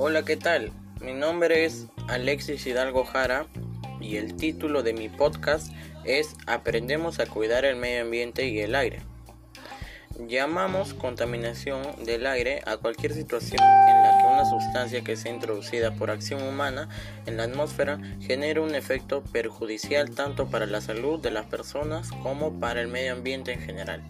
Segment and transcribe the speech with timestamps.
[0.00, 0.70] Hola, ¿qué tal?
[1.00, 3.48] Mi nombre es Alexis Hidalgo Jara
[4.00, 5.72] y el título de mi podcast
[6.04, 9.00] es Aprendemos a cuidar el medio ambiente y el aire.
[10.16, 15.92] Llamamos contaminación del aire a cualquier situación en la que una sustancia que sea introducida
[15.92, 16.88] por acción humana
[17.26, 22.60] en la atmósfera genere un efecto perjudicial tanto para la salud de las personas como
[22.60, 24.04] para el medio ambiente en general.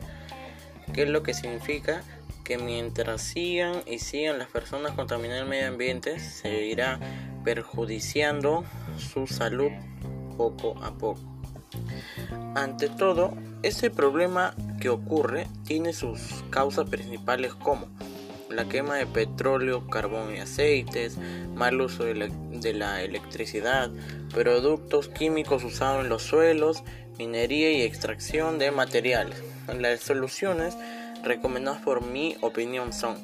[0.93, 2.03] ¿Qué es lo que significa?
[2.49, 6.99] Que mientras sigan y sigan las personas contaminando el medio ambiente, se irá
[7.45, 8.65] perjudiciando
[8.97, 9.71] su salud
[10.39, 11.21] poco a poco.
[12.55, 17.87] Ante todo, este problema que ocurre tiene sus causas principales como
[18.49, 21.19] la quema de petróleo, carbón y aceites,
[21.55, 23.91] mal uso de la, de la, electricidad,
[24.33, 26.83] productos químicos usados en los suelos,
[27.19, 29.43] minería y extracción de materiales.
[29.79, 30.75] Las soluciones
[31.23, 33.17] recomendadas por mi opinión son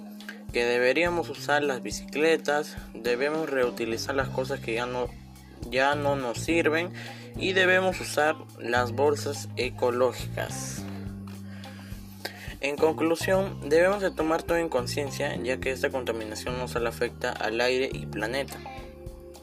[0.53, 5.09] que deberíamos usar las bicicletas, debemos reutilizar las cosas que ya no,
[5.69, 6.93] ya no nos sirven
[7.37, 10.85] y debemos usar las bolsas ecológicas.
[12.61, 17.31] En conclusión, debemos de tomar todo en conciencia ya que esta contaminación no solo afecta
[17.31, 18.57] al aire y planeta,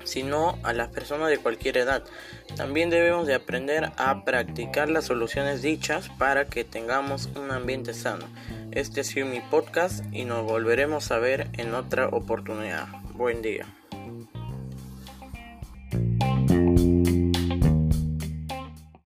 [0.03, 2.03] sino a las personas de cualquier edad.
[2.55, 8.25] También debemos de aprender a practicar las soluciones dichas para que tengamos un ambiente sano.
[8.71, 12.87] Este ha sido mi podcast y nos volveremos a ver en otra oportunidad.
[13.13, 13.65] Buen día.